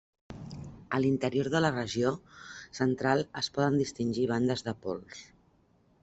[0.97, 2.13] A l'interior de la regió
[2.79, 5.21] central es poden distingir bandes de pols.